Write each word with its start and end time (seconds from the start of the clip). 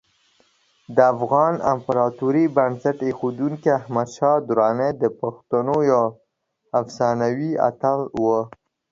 د 0.95 0.97
افغان 1.13 1.53
امپراتورۍ 1.73 2.45
بنسټ 2.55 2.97
ایښودونکی 3.07 3.69
احمدشاه 3.79 4.35
درانی 4.49 4.89
د 5.01 5.03
پښتنو 5.19 5.75
یو 5.91 6.05
افسانوي 6.81 7.51
اتل 7.69 7.99
و. 8.21 8.23